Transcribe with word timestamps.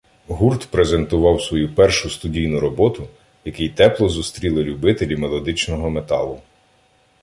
гурт 0.27 0.65
презентував 0.71 1.41
свою 1.41 1.75
першу 1.75 2.09
студійну 2.09 2.59
роботу, 2.59 3.07
який 3.45 3.69
тепло 3.69 4.09
зустріли 4.09 4.63
любителі 4.63 5.15
мелодичного 5.15 5.89
металу. 5.89 6.41